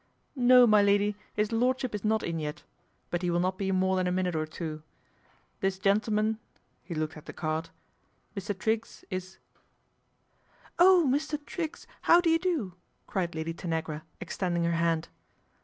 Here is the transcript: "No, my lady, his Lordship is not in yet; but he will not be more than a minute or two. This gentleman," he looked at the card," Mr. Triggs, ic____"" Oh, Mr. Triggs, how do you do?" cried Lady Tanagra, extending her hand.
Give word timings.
"No, 0.35 0.65
my 0.65 0.81
lady, 0.81 1.15
his 1.35 1.51
Lordship 1.51 1.93
is 1.93 2.03
not 2.03 2.23
in 2.23 2.39
yet; 2.39 2.63
but 3.11 3.21
he 3.21 3.29
will 3.29 3.39
not 3.39 3.59
be 3.59 3.71
more 3.71 3.95
than 3.97 4.07
a 4.07 4.11
minute 4.11 4.35
or 4.35 4.47
two. 4.47 4.81
This 5.59 5.77
gentleman," 5.77 6.39
he 6.81 6.95
looked 6.95 7.17
at 7.17 7.27
the 7.27 7.33
card," 7.33 7.69
Mr. 8.35 8.57
Triggs, 8.57 9.05
ic____"" 9.11 9.37
Oh, 10.79 11.05
Mr. 11.07 11.37
Triggs, 11.45 11.85
how 12.01 12.19
do 12.19 12.31
you 12.31 12.39
do?" 12.39 12.73
cried 13.05 13.35
Lady 13.35 13.53
Tanagra, 13.53 14.01
extending 14.19 14.63
her 14.63 14.71
hand. 14.71 15.09